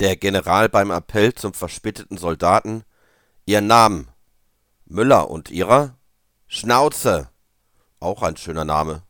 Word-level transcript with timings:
Der 0.00 0.16
General 0.16 0.68
beim 0.68 0.90
Appell 0.90 1.34
zum 1.34 1.54
verspäteten 1.54 2.18
Soldaten: 2.18 2.84
Ihr 3.44 3.60
Namen? 3.60 4.08
Müller 4.84 5.30
und 5.30 5.50
Ihrer? 5.50 5.96
Schnauze! 6.46 7.30
Auch 7.98 8.22
ein 8.22 8.36
schöner 8.36 8.64
Name 8.64 9.06